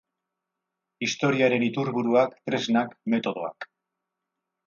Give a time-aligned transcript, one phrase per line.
[1.07, 3.69] Historiaren iturburuak, tresnak, metodoak.